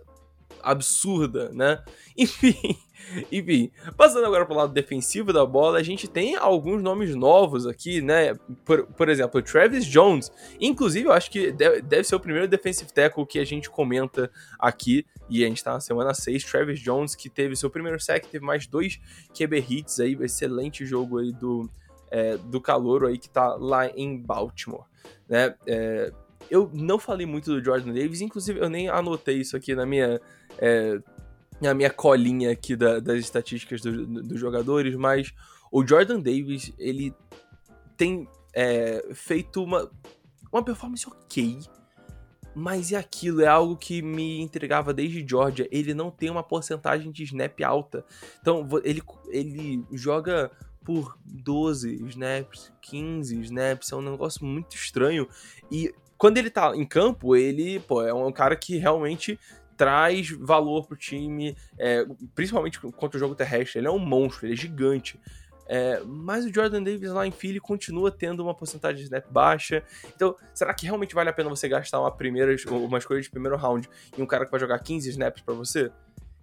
absurda, 0.65 1.50
né? 1.53 1.84
Enfim, 2.17 2.77
enfim, 3.31 3.72
passando 3.95 4.25
agora 4.25 4.45
pro 4.45 4.55
lado 4.55 4.74
defensivo 4.74 5.31
da 5.31 5.45
bola, 5.45 5.77
a 5.77 5.84
gente 5.84 6.07
tem 6.07 6.36
alguns 6.36 6.81
nomes 6.81 7.13
novos 7.13 7.67
aqui, 7.67 8.01
né? 8.01 8.34
Por, 8.63 8.86
por 8.88 9.10
exemplo, 9.10 9.41
Travis 9.41 9.86
Jones. 9.86 10.31
Inclusive, 10.60 11.07
eu 11.07 11.13
acho 11.13 11.29
que 11.29 11.51
deve, 11.51 12.03
ser 12.03 12.15
o 12.15 12.19
primeiro 12.19 12.48
defensive 12.48 12.91
tackle 12.91 13.25
que 13.25 13.39
a 13.39 13.45
gente 13.45 13.69
comenta 13.69 14.31
aqui. 14.57 15.05
E 15.29 15.43
a 15.43 15.48
gente 15.48 15.63
tá 15.63 15.74
na 15.74 15.79
semana 15.79 16.13
6. 16.13 16.43
Travis 16.45 16.79
Jones, 16.79 17.15
que 17.15 17.29
teve 17.29 17.55
seu 17.55 17.69
primeiro 17.69 18.00
sack, 18.00 18.27
teve 18.27 18.45
mais 18.45 18.67
dois 18.67 19.00
QB 19.34 19.65
hits 19.67 20.00
aí. 20.00 20.17
Excelente 20.22 20.86
jogo 20.86 21.19
aí 21.19 21.31
do, 21.31 21.69
é, 22.10 22.38
do 22.38 22.62
Calouro 22.62 23.07
aí 23.07 23.17
que 23.17 23.29
tá 23.29 23.55
lá 23.55 23.88
em 23.88 24.17
Baltimore, 24.17 24.86
né? 25.27 25.55
É, 25.67 26.12
eu 26.50 26.70
não 26.74 27.00
falei 27.00 27.25
muito 27.25 27.52
do 27.52 27.64
Jordan 27.64 27.94
Davis, 27.94 28.22
inclusive 28.22 28.60
eu 28.60 28.70
nem 28.70 28.90
anotei 28.90 29.38
isso 29.38 29.56
aqui 29.56 29.75
na 29.75 29.86
minha 29.86 30.20
é, 30.58 31.00
a 31.64 31.74
minha 31.74 31.90
colinha 31.90 32.52
aqui 32.52 32.75
da, 32.75 33.00
das 33.00 33.20
estatísticas 33.20 33.82
do, 33.82 34.06
do, 34.06 34.24
dos 34.24 34.40
jogadores, 34.40 34.96
mas 34.96 35.34
o 35.72 35.86
Jordan 35.86 36.20
Davis, 36.20 36.74
ele 36.78 37.14
tem 37.98 38.28
é, 38.54 39.06
feito 39.14 39.64
uma, 39.64 39.90
uma 40.52 40.64
performance 40.64 41.08
ok, 41.08 41.60
mas 42.54 42.92
é 42.92 42.98
aquilo, 42.98 43.42
é 43.42 43.48
algo 43.48 43.75
que 43.75 44.02
me 44.02 44.40
entregava 44.40 44.94
desde 44.94 45.25
Georgia. 45.28 45.68
Ele 45.70 45.94
não 45.94 46.10
tem 46.10 46.30
uma 46.30 46.44
porcentagem 46.44 47.12
de 47.12 47.24
snap 47.24 47.60
alta. 47.62 48.06
Então, 48.40 48.66
ele, 48.86 49.02
ele 49.28 49.86
joga 49.92 50.50
por 50.82 51.18
12 51.25 52.06
snaps, 52.08 52.72
15 52.82 53.42
snaps, 53.42 53.92
é 53.92 53.96
um 53.98 54.02
negócio 54.02 54.46
muito 54.46 54.75
estranho. 54.75 55.28
E 55.70 55.94
quando 56.17 56.38
ele 56.38 56.50
tá 56.50 56.75
em 56.75 56.86
campo, 56.86 57.36
ele, 57.36 57.79
pô, 57.81 58.01
é 58.03 58.13
um 58.13 58.31
cara 58.31 58.55
que 58.55 58.77
realmente 58.77 59.39
traz 59.75 60.29
valor 60.29 60.88
pro 60.88 60.95
time, 60.95 61.55
é, 61.77 62.05
principalmente 62.34 62.79
contra 62.79 63.17
o 63.17 63.19
jogo 63.19 63.36
terrestre. 63.36 63.79
Ele 63.79 63.88
é 63.88 63.91
um 63.91 64.00
monstro, 64.00 64.45
ele 64.45 64.53
é 64.53 64.57
gigante. 64.57 65.19
É, 65.67 66.00
mas 66.05 66.45
o 66.45 66.53
Jordan 66.53 66.84
Davis 66.84 67.10
lá 67.10 67.25
em 67.25 67.31
Philly 67.31 67.60
continua 67.60 68.12
tendo 68.12 68.43
uma 68.43 68.53
porcentagem 68.53 68.98
de 68.98 69.03
snap 69.03 69.25
baixa. 69.31 69.84
Então, 70.15 70.36
será 70.53 70.74
que 70.74 70.86
realmente 70.86 71.15
vale 71.15 71.29
a 71.29 71.34
pena 71.34 71.50
você 71.50 71.67
gastar 71.67 72.00
uma 72.00 72.12
primeira, 72.12 72.55
uma 72.69 72.98
escolha 72.98 73.22
de 73.22 73.29
primeiro 73.29 73.57
round 73.57 73.89
em 74.17 74.22
um 74.22 74.27
cara 74.27 74.45
que 74.45 74.51
vai 74.51 74.60
jogar 74.60 74.79
15 74.79 75.10
snaps 75.10 75.41
para 75.41 75.53
você? 75.53 75.91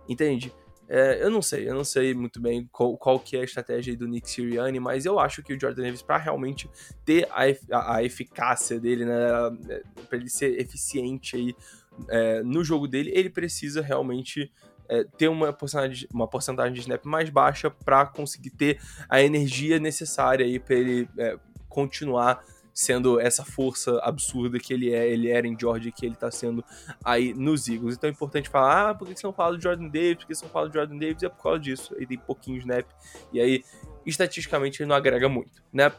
Entende? 0.08 0.52
É, 0.94 1.24
eu 1.24 1.30
não 1.30 1.40
sei, 1.40 1.66
eu 1.66 1.74
não 1.74 1.84
sei 1.84 2.12
muito 2.12 2.38
bem 2.38 2.68
qual, 2.70 2.98
qual 2.98 3.18
que 3.18 3.34
é 3.34 3.40
a 3.40 3.44
estratégia 3.44 3.96
do 3.96 4.06
Nick 4.06 4.28
Sirianni, 4.30 4.78
mas 4.78 5.06
eu 5.06 5.18
acho 5.18 5.42
que 5.42 5.54
o 5.54 5.58
Jordan 5.58 5.84
Davis, 5.84 6.02
para 6.02 6.18
realmente 6.18 6.68
ter 7.02 7.26
a, 7.30 7.96
a, 7.96 8.04
eficácia 8.04 8.78
dele, 8.78 9.06
né, 9.06 9.16
para 10.06 10.18
ele 10.18 10.28
ser 10.28 10.60
eficiente 10.60 11.34
aí 11.34 11.56
é, 12.10 12.42
no 12.42 12.62
jogo 12.62 12.86
dele, 12.86 13.10
ele 13.14 13.30
precisa 13.30 13.80
realmente 13.80 14.52
é, 14.86 15.02
ter 15.16 15.28
uma 15.28 15.50
porcentagem, 15.50 16.06
uma 16.12 16.28
porcentagem 16.28 16.74
de 16.74 16.80
snap 16.80 17.02
mais 17.06 17.30
baixa 17.30 17.70
para 17.70 18.04
conseguir 18.04 18.50
ter 18.50 18.78
a 19.08 19.22
energia 19.22 19.78
necessária 19.78 20.44
aí 20.44 20.58
para 20.58 20.74
ele 20.74 21.08
é, 21.16 21.38
continuar 21.70 22.44
sendo 22.72 23.20
essa 23.20 23.44
força 23.44 23.98
absurda 24.02 24.58
que 24.58 24.72
ele 24.72 24.92
é, 24.92 25.08
ele 25.08 25.28
era 25.28 25.46
em 25.46 25.58
Georgia 25.58 25.92
que 25.92 26.06
ele 26.06 26.14
tá 26.14 26.30
sendo 26.30 26.64
aí 27.04 27.34
nos 27.34 27.68
Eagles. 27.68 27.96
Então 27.96 28.08
é 28.08 28.12
importante 28.12 28.48
falar, 28.48 28.90
ah, 28.90 28.94
por 28.94 29.06
que 29.06 29.14
você 29.14 29.26
não 29.26 29.32
fala 29.32 29.56
do 29.56 29.62
Jordan 29.62 29.88
Davis? 29.88 30.16
Por 30.16 30.26
que 30.26 30.34
você 30.34 30.44
não 30.44 30.52
fala 30.52 30.68
do 30.68 30.74
Jordan 30.74 30.98
Davis? 30.98 31.22
É 31.22 31.28
por 31.28 31.42
causa 31.42 31.58
disso. 31.58 31.94
Ele 31.96 32.06
tem 32.06 32.18
pouquinho 32.18 32.58
snap 32.58 32.86
e 33.32 33.40
aí, 33.40 33.64
estatisticamente, 34.06 34.82
ele 34.82 34.88
não 34.88 34.96
agrega 34.96 35.28
muito, 35.28 35.62
né? 35.72 35.92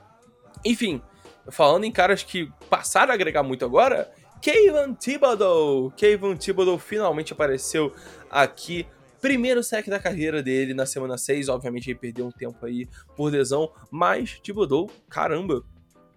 Enfim, 0.66 1.02
falando 1.50 1.84
em 1.84 1.92
caras 1.92 2.24
que 2.24 2.52
passaram 2.70 3.12
a 3.12 3.16
agregar 3.16 3.44
muito 3.44 3.66
agora, 3.66 4.12
Kayvon 4.42 4.94
Thibodeau. 4.94 5.92
Kayvon 5.98 6.36
Thibodeau 6.36 6.78
finalmente 6.78 7.32
apareceu 7.32 7.94
aqui. 8.30 8.86
Primeiro 9.22 9.64
sec 9.64 9.88
da 9.88 10.00
carreira 10.00 10.44
dele 10.44 10.74
na 10.74 10.86
semana 10.86 11.18
6. 11.18 11.48
Obviamente 11.48 11.90
ele 11.90 11.98
perdeu 11.98 12.26
um 12.28 12.32
tempo 12.32 12.66
aí 12.66 12.90
por 13.16 13.32
lesão. 13.32 13.72
Mas 13.90 14.38
Thibodeau, 14.44 14.90
caramba, 15.10 15.64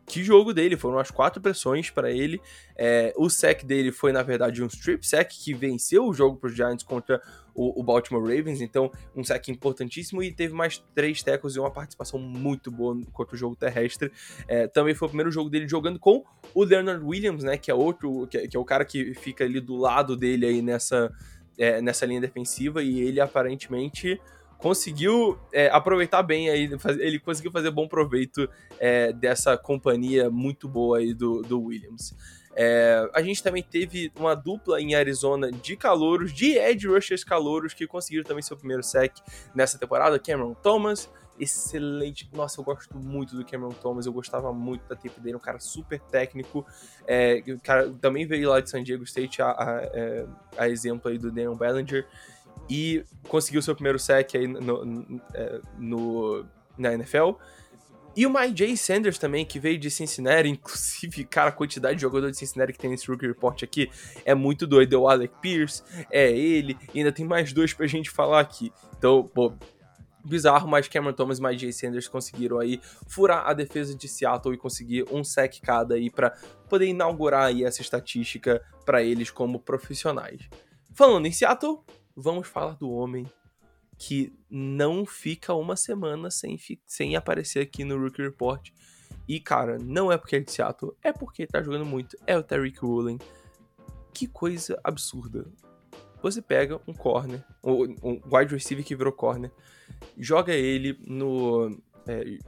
que 0.06 0.22
jogo 0.22 0.54
dele, 0.54 0.76
foram 0.76 0.98
as 0.98 1.10
quatro 1.10 1.42
pressões 1.42 1.90
para 1.90 2.10
ele. 2.10 2.40
É, 2.76 3.12
o 3.16 3.28
sec 3.28 3.64
dele 3.64 3.90
foi, 3.90 4.12
na 4.12 4.22
verdade, 4.22 4.62
um 4.62 4.66
strip 4.66 5.04
sec 5.06 5.28
que 5.30 5.52
venceu 5.52 6.06
o 6.06 6.14
jogo 6.14 6.36
para 6.36 6.48
os 6.48 6.54
Giants 6.54 6.84
contra 6.84 7.20
o, 7.52 7.80
o, 7.80 7.82
Baltimore 7.82 8.22
Ravens, 8.22 8.60
então 8.60 8.92
um 9.14 9.24
sec 9.24 9.48
importantíssimo 9.48 10.22
e 10.22 10.30
teve 10.30 10.54
mais 10.54 10.78
três 10.94 11.22
tackles 11.22 11.56
e 11.56 11.58
uma 11.58 11.70
participação 11.70 12.20
muito 12.20 12.70
boa 12.70 12.96
contra 13.12 13.34
o 13.34 13.38
jogo 13.38 13.56
terrestre. 13.56 14.12
É, 14.46 14.68
também 14.68 14.94
foi 14.94 15.06
o 15.06 15.08
primeiro 15.08 15.30
jogo 15.30 15.50
dele 15.50 15.66
jogando 15.66 15.98
com 15.98 16.22
o 16.54 16.62
Leonard 16.62 17.02
Williams, 17.02 17.42
né, 17.42 17.56
que 17.56 17.70
é 17.70 17.74
outro, 17.74 18.26
que, 18.28 18.46
que 18.46 18.56
é 18.56 18.60
o 18.60 18.64
cara 18.64 18.84
que 18.84 19.14
fica 19.14 19.44
ali 19.44 19.60
do 19.60 19.74
lado 19.74 20.16
dele 20.16 20.46
aí 20.46 20.62
nessa, 20.62 21.10
é, 21.58 21.80
nessa 21.80 22.06
linha 22.06 22.20
defensiva 22.20 22.82
e 22.82 23.00
ele 23.00 23.20
aparentemente 23.20 24.20
conseguiu 24.58 25.38
é, 25.52 25.68
aproveitar 25.68 26.22
bem 26.22 26.48
aí, 26.48 26.70
ele 26.98 27.18
conseguiu 27.18 27.52
fazer 27.52 27.70
bom 27.70 27.86
proveito 27.86 28.48
é, 28.78 29.12
dessa 29.12 29.56
companhia 29.56 30.30
muito 30.30 30.68
boa 30.68 30.98
aí 30.98 31.12
do, 31.12 31.42
do 31.42 31.60
Williams. 31.60 32.14
É, 32.58 33.06
a 33.12 33.20
gente 33.20 33.42
também 33.42 33.62
teve 33.62 34.10
uma 34.18 34.34
dupla 34.34 34.80
em 34.80 34.94
Arizona 34.94 35.52
de 35.52 35.76
calouros, 35.76 36.32
de 36.32 36.56
edge 36.56 36.88
rushers 36.88 37.22
calouros, 37.22 37.74
que 37.74 37.86
conseguiram 37.86 38.24
também 38.24 38.42
seu 38.42 38.56
primeiro 38.56 38.82
sec 38.82 39.12
nessa 39.54 39.78
temporada. 39.78 40.18
Cameron 40.18 40.54
Thomas, 40.54 41.10
excelente. 41.38 42.30
Nossa, 42.32 42.58
eu 42.58 42.64
gosto 42.64 42.96
muito 42.96 43.36
do 43.36 43.44
Cameron 43.44 43.74
Thomas, 43.74 44.06
eu 44.06 44.12
gostava 44.12 44.54
muito 44.54 44.88
da 44.88 44.96
tape 44.96 45.20
dele, 45.20 45.36
um 45.36 45.40
cara 45.40 45.60
super 45.60 46.00
técnico. 46.00 46.66
É, 47.06 47.42
cara 47.62 47.92
também 48.00 48.26
veio 48.26 48.48
lá 48.48 48.60
de 48.60 48.70
San 48.70 48.82
Diego 48.82 49.04
State, 49.04 49.42
a, 49.42 49.50
a, 49.50 49.80
é, 49.92 50.26
a 50.56 50.66
exemplo 50.66 51.10
aí 51.10 51.18
do 51.18 51.30
Daniel 51.30 51.54
Bellinger 51.54 52.06
e 52.68 53.04
conseguiu 53.28 53.62
seu 53.62 53.74
primeiro 53.74 53.98
sec 53.98 54.34
aí 54.34 54.46
no, 54.46 54.84
no, 54.84 55.20
é, 55.34 55.60
no, 55.78 56.44
na 56.76 56.94
NFL. 56.94 57.32
E 58.16 58.24
o 58.24 58.30
MyJ 58.30 58.78
Sanders 58.78 59.18
também, 59.18 59.44
que 59.44 59.60
veio 59.60 59.78
de 59.78 59.90
Cincinnati, 59.90 60.48
inclusive, 60.48 61.24
cara, 61.24 61.50
a 61.50 61.52
quantidade 61.52 61.96
de 61.96 62.02
jogador 62.02 62.30
de 62.30 62.38
Cincinnati 62.38 62.72
que 62.72 62.78
tem 62.78 62.90
nesse 62.90 63.06
Rookie 63.06 63.26
Report 63.26 63.62
aqui 63.62 63.90
é 64.24 64.34
muito 64.34 64.66
doido. 64.66 64.94
É 64.94 64.98
o 64.98 65.06
Alec 65.06 65.34
Pierce, 65.40 65.82
é 66.10 66.30
ele, 66.30 66.78
e 66.94 67.00
ainda 67.00 67.12
tem 67.12 67.26
mais 67.26 67.52
dois 67.52 67.74
pra 67.74 67.86
gente 67.86 68.10
falar 68.10 68.40
aqui. 68.40 68.72
Então, 68.96 69.22
pô, 69.22 69.52
bizarro, 70.24 70.66
mas 70.66 70.88
Cameron 70.88 71.12
Thomas 71.12 71.38
e 71.38 71.42
MyJ 71.42 71.72
Sanders 71.72 72.08
conseguiram 72.08 72.58
aí 72.58 72.80
furar 73.06 73.46
a 73.46 73.52
defesa 73.52 73.94
de 73.94 74.08
Seattle 74.08 74.54
e 74.54 74.58
conseguir 74.58 75.04
um 75.12 75.22
sec 75.22 75.60
cada 75.62 75.94
aí 75.94 76.10
para 76.10 76.30
poder 76.70 76.86
inaugurar 76.86 77.44
aí 77.44 77.64
essa 77.64 77.82
estatística 77.82 78.62
para 78.86 79.02
eles 79.02 79.30
como 79.30 79.60
profissionais. 79.60 80.48
Falando 80.94 81.26
em 81.26 81.32
Seattle, 81.32 81.84
vamos 82.16 82.48
falar 82.48 82.74
do 82.74 82.90
homem 82.90 83.26
que 83.98 84.32
não 84.50 85.04
fica 85.06 85.54
uma 85.54 85.76
semana 85.76 86.30
sem, 86.30 86.58
sem 86.86 87.16
aparecer 87.16 87.60
aqui 87.60 87.84
no 87.84 87.98
Rookie 87.98 88.22
Report. 88.22 88.70
E, 89.28 89.40
cara, 89.40 89.78
não 89.78 90.12
é 90.12 90.16
porque 90.16 90.36
é 90.36 90.40
de 90.40 90.50
Seattle, 90.50 90.94
é 91.02 91.12
porque 91.12 91.46
tá 91.46 91.62
jogando 91.62 91.84
muito. 91.84 92.16
É 92.26 92.36
o 92.36 92.42
Tariq 92.42 92.84
Woolen. 92.84 93.18
Que 94.12 94.26
coisa 94.26 94.78
absurda. 94.82 95.46
Você 96.22 96.40
pega 96.40 96.80
um 96.86 96.94
corner, 96.94 97.44
um 97.62 98.20
wide 98.32 98.54
receiver 98.54 98.84
que 98.84 98.96
virou 98.96 99.12
corner, 99.12 99.50
joga 100.16 100.54
ele 100.54 100.98
no. 101.06 101.78
É, 102.06 102.38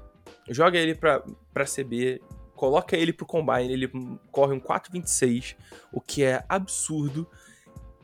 joga 0.48 0.78
ele 0.78 0.94
pra, 0.94 1.22
pra 1.52 1.64
CB, 1.64 2.22
coloca 2.54 2.96
ele 2.96 3.12
pro 3.12 3.26
combine, 3.26 3.72
ele 3.72 3.88
corre 4.32 4.54
um 4.54 4.60
4,26, 4.60 5.56
o 5.92 6.00
que 6.00 6.24
é 6.24 6.44
absurdo. 6.48 7.28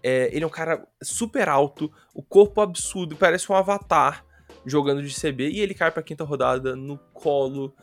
É, 0.06 0.28
ele 0.30 0.44
é 0.44 0.46
um 0.46 0.50
cara 0.50 0.86
super 1.02 1.48
alto, 1.48 1.90
o 2.12 2.22
corpo 2.22 2.60
absurdo, 2.60 3.16
parece 3.16 3.50
um 3.50 3.54
avatar 3.54 4.22
jogando 4.66 5.02
de 5.02 5.18
CB, 5.18 5.48
e 5.48 5.60
ele 5.60 5.72
cai 5.72 5.90
pra 5.90 6.02
quinta 6.02 6.24
rodada 6.24 6.76
no 6.76 6.98
colo 7.14 7.74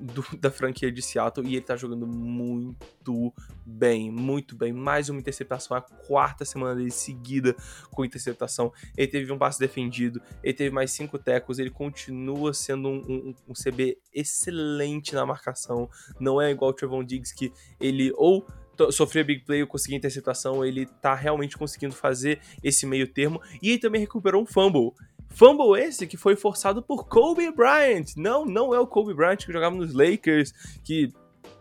do, 0.00 0.24
da 0.36 0.50
franquia 0.50 0.90
de 0.90 1.00
Seattle 1.00 1.46
e 1.46 1.54
ele 1.54 1.64
tá 1.64 1.76
jogando 1.76 2.08
muito 2.08 3.32
bem, 3.64 4.10
muito 4.10 4.56
bem. 4.56 4.72
Mais 4.72 5.08
uma 5.08 5.20
interceptação, 5.20 5.76
a 5.76 5.80
quarta 5.80 6.44
semana 6.44 6.74
dele 6.74 6.90
seguida 6.90 7.54
com 7.90 8.04
interceptação. 8.04 8.72
Ele 8.96 9.06
teve 9.06 9.32
um 9.32 9.38
passe 9.38 9.60
defendido, 9.60 10.20
ele 10.42 10.54
teve 10.54 10.74
mais 10.74 10.90
cinco 10.90 11.18
tecos, 11.18 11.60
ele 11.60 11.70
continua 11.70 12.52
sendo 12.52 12.88
um, 12.88 12.96
um, 13.08 13.34
um, 13.48 13.52
CB 13.52 13.98
excelente 14.12 15.14
na 15.14 15.24
marcação. 15.24 15.88
Não 16.18 16.40
é 16.40 16.50
igual 16.50 16.72
o 16.72 16.74
Trevon 16.74 17.04
Diggs 17.04 17.32
que 17.32 17.52
ele 17.80 18.12
ou 18.16 18.44
sofria 18.90 19.24
big 19.24 19.44
play, 19.44 19.64
conseguia 19.66 19.96
interceptação, 19.96 20.64
ele 20.64 20.86
tá 20.86 21.14
realmente 21.14 21.56
conseguindo 21.56 21.94
fazer 21.94 22.40
esse 22.62 22.86
meio 22.86 23.06
termo. 23.06 23.40
E 23.62 23.70
ele 23.70 23.78
também 23.78 24.00
recuperou 24.00 24.42
um 24.42 24.46
fumble. 24.46 24.92
Fumble 25.30 25.80
esse 25.80 26.06
que 26.06 26.16
foi 26.16 26.36
forçado 26.36 26.82
por 26.82 27.08
Kobe 27.08 27.50
Bryant. 27.50 28.14
Não, 28.16 28.44
não 28.44 28.74
é 28.74 28.78
o 28.78 28.86
Kobe 28.86 29.14
Bryant 29.14 29.38
que 29.38 29.52
jogava 29.52 29.74
nos 29.74 29.92
Lakers, 29.92 30.52
que 30.84 31.12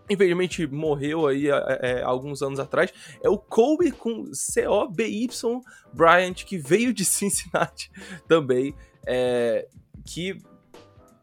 infelizmente 0.10 0.68
morreu 0.68 1.28
aí 1.28 1.50
é, 1.50 1.80
é, 1.82 2.04
alguns 2.04 2.42
anos 2.42 2.60
atrás, 2.60 2.94
é 3.24 3.30
o 3.30 3.38
Kobe 3.38 3.92
com 3.92 4.30
C-O-B-Y 4.34 5.62
Bryant, 5.94 6.34
que 6.46 6.58
veio 6.58 6.94
de 6.94 7.04
Cincinnati 7.06 7.90
também, 8.28 8.76
é, 9.06 9.68
que 10.06 10.38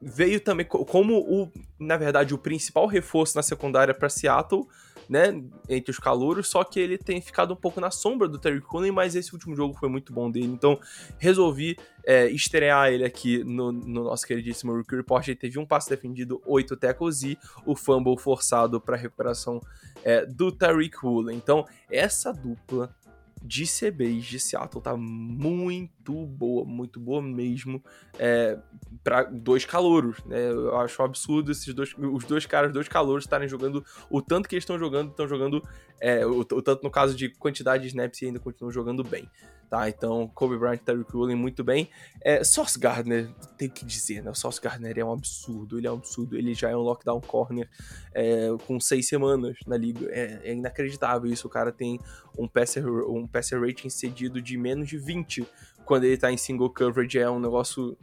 veio 0.00 0.40
também 0.40 0.64
como 0.66 1.18
o, 1.18 1.52
na 1.78 1.96
verdade, 1.96 2.32
o 2.32 2.38
principal 2.38 2.86
reforço 2.86 3.36
na 3.36 3.42
secundária 3.42 3.92
para 3.92 4.08
Seattle, 4.08 4.66
né, 5.10 5.42
entre 5.68 5.90
os 5.90 5.98
calouros, 5.98 6.46
só 6.46 6.62
que 6.62 6.78
ele 6.78 6.96
tem 6.96 7.20
ficado 7.20 7.52
um 7.52 7.56
pouco 7.56 7.80
na 7.80 7.90
sombra 7.90 8.28
do 8.28 8.38
Terry 8.38 8.60
Cooley, 8.60 8.92
mas 8.92 9.16
esse 9.16 9.32
último 9.32 9.56
jogo 9.56 9.74
foi 9.74 9.88
muito 9.88 10.12
bom 10.12 10.30
dele, 10.30 10.46
então 10.46 10.78
resolvi 11.18 11.76
é, 12.04 12.30
estrear 12.30 12.92
ele 12.92 13.04
aqui 13.04 13.42
no, 13.42 13.72
no, 13.72 14.04
nosso 14.04 14.24
queridíssimo 14.24 14.72
Rookie 14.72 14.94
Report. 14.94 15.26
Ele 15.26 15.36
teve 15.36 15.58
um 15.58 15.66
passe 15.66 15.90
defendido, 15.90 16.40
oito 16.46 16.76
tackles 16.76 17.24
e 17.24 17.36
o 17.66 17.74
fumble 17.74 18.16
forçado 18.16 18.80
para 18.80 18.96
recuperação 18.96 19.60
é, 20.04 20.24
do 20.24 20.52
Tariq 20.52 21.04
Woolen. 21.04 21.36
Então, 21.36 21.66
essa 21.90 22.32
dupla 22.32 22.94
de 23.42 23.64
CBs 23.64 24.24
de 24.24 24.38
Seattle 24.38 24.82
tá 24.82 24.96
muito 24.96 26.26
boa, 26.26 26.64
muito 26.64 27.00
boa 27.00 27.22
mesmo 27.22 27.82
é, 28.18 28.58
para 29.02 29.24
dois 29.24 29.64
calouros, 29.64 30.22
né? 30.24 30.50
Eu 30.50 30.76
acho 30.78 31.00
um 31.00 31.04
absurdo 31.04 31.50
esses 31.50 31.72
dois, 31.72 31.94
os 31.96 32.24
dois 32.24 32.44
caras, 32.44 32.72
dois 32.72 32.88
calouros 32.88 33.24
estarem 33.24 33.48
jogando 33.48 33.84
o 34.10 34.20
tanto 34.20 34.48
que 34.48 34.54
eles 34.54 34.62
estão 34.62 34.78
jogando, 34.78 35.10
estão 35.10 35.26
jogando 35.26 35.62
é, 36.00 36.24
o, 36.26 36.40
o, 36.40 36.62
tanto 36.62 36.82
no 36.82 36.90
caso 36.90 37.16
de 37.16 37.30
quantidade 37.30 37.82
de 37.82 37.88
snaps 37.88 38.20
e 38.22 38.26
ainda 38.26 38.38
continuam 38.38 38.72
jogando 38.72 39.02
bem 39.02 39.28
tá? 39.70 39.88
Então, 39.88 40.28
Kobe 40.34 40.58
Bryant 40.58 40.74
e 40.74 40.78
Tyreek 40.78 41.16
muito 41.36 41.62
bem. 41.62 41.88
É, 42.20 42.42
Sauce 42.42 42.78
Gardner, 42.78 43.32
tem 43.56 43.68
que 43.68 43.84
dizer, 43.84 44.22
né? 44.22 44.30
O 44.30 44.34
Sauce 44.34 44.60
Gardner 44.60 44.98
é 44.98 45.04
um 45.04 45.12
absurdo, 45.12 45.78
ele 45.78 45.86
é 45.86 45.90
um 45.90 45.94
absurdo. 45.94 46.36
Ele 46.36 46.52
já 46.52 46.70
é 46.70 46.76
um 46.76 46.80
lockdown 46.80 47.20
corner 47.20 47.70
é, 48.12 48.48
com 48.66 48.80
seis 48.80 49.06
semanas 49.06 49.56
na 49.64 49.76
liga. 49.76 50.06
É, 50.10 50.40
é, 50.42 50.52
inacreditável 50.52 51.32
isso. 51.32 51.46
O 51.46 51.50
cara 51.50 51.70
tem 51.70 52.00
um 52.36 52.48
passer, 52.48 52.84
um 52.84 53.26
passer 53.28 53.60
rating 53.60 53.88
cedido 53.88 54.42
de 54.42 54.58
menos 54.58 54.88
de 54.88 54.98
20 54.98 55.46
quando 55.84 56.04
ele 56.04 56.16
tá 56.16 56.32
em 56.32 56.36
single 56.36 56.70
coverage. 56.70 57.16
É 57.16 57.30
um 57.30 57.38
negócio 57.38 57.96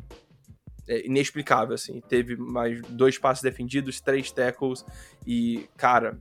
é, 0.88 1.05
inexplicável, 1.05 1.75
assim. 1.75 2.00
Teve 2.07 2.38
mais 2.38 2.81
dois 2.83 3.17
passes 3.17 3.43
defendidos, 3.43 4.00
três 4.00 4.31
tackles 4.31 4.86
e, 5.25 5.67
cara, 5.75 6.17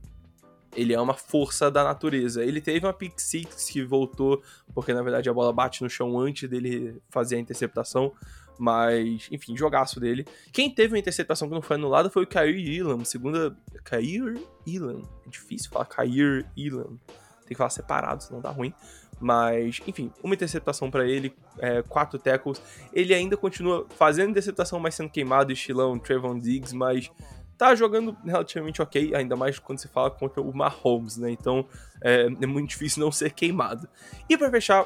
ele 0.75 0.93
é 0.93 0.99
uma 0.99 1.13
força 1.13 1.71
da 1.71 1.83
natureza. 1.83 2.43
Ele 2.43 2.61
teve 2.61 2.85
uma 2.85 2.93
pick 2.93 3.19
six 3.19 3.69
que 3.69 3.83
voltou, 3.83 4.41
porque 4.73 4.93
na 4.93 5.01
verdade 5.01 5.29
a 5.29 5.33
bola 5.33 5.51
bate 5.53 5.83
no 5.83 5.89
chão 5.89 6.19
antes 6.19 6.49
dele 6.49 7.01
fazer 7.09 7.35
a 7.35 7.39
interceptação. 7.39 8.13
Mas, 8.59 9.27
enfim, 9.31 9.55
jogaço 9.55 9.99
dele. 9.99 10.25
Quem 10.51 10.69
teve 10.73 10.93
uma 10.93 10.99
interceptação 10.99 11.47
que 11.47 11.53
não 11.53 11.61
foi 11.61 11.75
anulada 11.75 12.09
foi 12.09 12.23
o 12.23 12.27
Kair 12.27 12.55
Elam, 12.57 13.05
segunda. 13.05 13.55
Kair 13.83 14.41
Elam. 14.65 15.03
É 15.25 15.29
difícil 15.29 15.69
falar 15.69 15.85
Kair 15.85 16.43
Elam. 16.57 16.97
Tem 17.41 17.49
que 17.49 17.55
falar 17.55 17.69
separado, 17.69 18.23
senão 18.23 18.41
dá 18.41 18.49
ruim. 18.49 18.73
Mas, 19.19 19.79
enfim, 19.87 20.11
uma 20.23 20.33
interceptação 20.33 20.91
para 20.91 21.07
ele, 21.07 21.33
é, 21.59 21.81
quatro 21.81 22.19
tackles. 22.19 22.61
Ele 22.93 23.13
ainda 23.13 23.35
continua 23.35 23.85
fazendo 23.95 24.31
interceptação, 24.31 24.79
mas 24.79 24.95
sendo 24.95 25.09
queimado, 25.09 25.51
estilão 25.51 25.97
Trevon 25.97 26.37
Diggs, 26.37 26.75
mas 26.75 27.11
tá 27.57 27.73
jogando 27.73 28.15
relativamente 28.23 28.81
ok, 28.81 29.15
ainda 29.15 29.35
mais 29.35 29.57
quando 29.57 29.79
se 29.79 29.87
fala 29.87 30.11
contra 30.11 30.41
o 30.41 30.55
Mahomes, 30.55 31.17
né? 31.17 31.31
Então 31.31 31.65
é, 32.01 32.25
é 32.25 32.45
muito 32.45 32.69
difícil 32.69 33.01
não 33.01 33.11
ser 33.11 33.31
queimado. 33.31 33.89
E 34.29 34.37
para 34.37 34.51
fechar, 34.51 34.85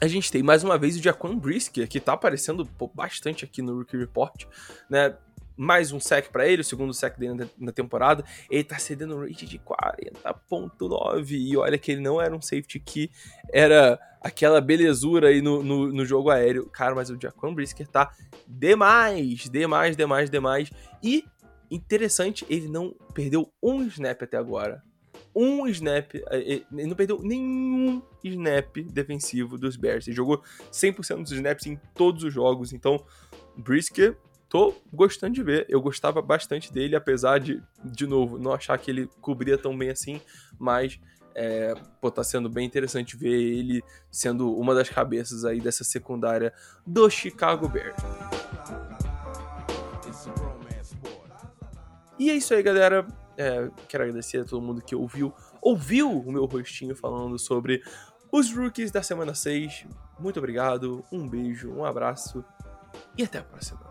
a 0.00 0.08
gente 0.08 0.32
tem 0.32 0.42
mais 0.42 0.64
uma 0.64 0.78
vez 0.78 0.96
o 0.96 1.02
Jaquan 1.02 1.36
Brisker, 1.36 1.86
que 1.86 2.00
tá 2.00 2.14
aparecendo 2.14 2.64
pô, 2.64 2.90
bastante 2.92 3.44
aqui 3.44 3.60
no 3.60 3.76
Rookie 3.76 3.98
Report, 3.98 4.44
né? 4.88 5.14
Mais 5.56 5.92
um 5.92 6.00
sec 6.00 6.30
para 6.30 6.48
ele, 6.48 6.62
o 6.62 6.64
segundo 6.64 6.94
sec 6.94 7.18
dele 7.18 7.46
na 7.58 7.70
temporada. 7.70 8.24
Ele 8.50 8.64
tá 8.64 8.78
cedendo 8.78 9.14
um 9.14 9.20
rate 9.20 9.44
de 9.44 9.58
40.9. 9.58 11.32
E 11.32 11.54
olha 11.54 11.76
que 11.76 11.92
ele 11.92 12.00
não 12.00 12.18
era 12.18 12.34
um 12.34 12.40
safety 12.40 12.80
que 12.80 13.10
era 13.52 13.98
aquela 14.22 14.58
belezura 14.62 15.28
aí 15.28 15.42
no, 15.42 15.62
no, 15.62 15.92
no 15.92 16.06
jogo 16.06 16.30
aéreo. 16.30 16.64
Cara, 16.70 16.94
mas 16.94 17.10
o 17.10 17.20
Jaquan 17.20 17.52
Brisker 17.52 17.86
tá 17.86 18.10
demais, 18.48 19.50
demais, 19.50 19.94
demais, 19.98 20.30
demais. 20.30 20.70
E 21.02 21.26
Interessante, 21.70 22.44
ele 22.48 22.68
não 22.68 22.94
perdeu 23.14 23.52
um 23.62 23.82
snap 23.84 24.22
até 24.22 24.36
agora. 24.36 24.82
Um 25.34 25.68
snap, 25.68 26.14
é, 26.14 26.54
é, 26.54 26.62
ele 26.72 26.86
não 26.86 26.96
perdeu 26.96 27.20
nenhum 27.22 28.02
snap 28.24 28.76
defensivo 28.78 29.56
dos 29.56 29.76
Bears. 29.76 30.08
Ele 30.08 30.16
jogou 30.16 30.42
100% 30.72 31.22
dos 31.22 31.32
snaps 31.32 31.66
em 31.66 31.78
todos 31.94 32.24
os 32.24 32.34
jogos. 32.34 32.72
Então, 32.72 33.04
Brisker, 33.56 34.16
tô 34.48 34.74
gostando 34.92 35.34
de 35.34 35.42
ver. 35.42 35.66
Eu 35.68 35.80
gostava 35.80 36.20
bastante 36.20 36.72
dele, 36.72 36.96
apesar 36.96 37.38
de, 37.38 37.62
de 37.84 38.06
novo, 38.06 38.38
não 38.38 38.52
achar 38.52 38.76
que 38.76 38.90
ele 38.90 39.08
cobria 39.20 39.56
tão 39.56 39.76
bem 39.78 39.90
assim. 39.90 40.20
Mas 40.58 40.98
é, 41.34 41.74
pô, 42.00 42.10
tá 42.10 42.24
sendo 42.24 42.48
bem 42.48 42.66
interessante 42.66 43.16
ver 43.16 43.32
ele 43.32 43.82
sendo 44.10 44.52
uma 44.56 44.74
das 44.74 44.88
cabeças 44.88 45.44
aí 45.44 45.60
dessa 45.60 45.84
secundária 45.84 46.52
do 46.84 47.08
Chicago 47.08 47.68
Bears. 47.68 48.02
E 52.20 52.28
é 52.28 52.34
isso 52.34 52.52
aí, 52.52 52.62
galera. 52.62 53.06
É, 53.34 53.70
quero 53.88 54.04
agradecer 54.04 54.42
a 54.42 54.44
todo 54.44 54.60
mundo 54.60 54.82
que 54.82 54.94
ouviu, 54.94 55.32
ouviu 55.62 56.20
o 56.20 56.30
meu 56.30 56.44
rostinho 56.44 56.94
falando 56.94 57.38
sobre 57.38 57.82
os 58.30 58.54
rookies 58.54 58.90
da 58.90 59.02
semana 59.02 59.34
6. 59.34 59.86
Muito 60.18 60.38
obrigado, 60.38 61.02
um 61.10 61.26
beijo, 61.26 61.72
um 61.72 61.82
abraço 61.82 62.44
e 63.16 63.22
até 63.22 63.38
a 63.38 63.42
próxima. 63.42 63.89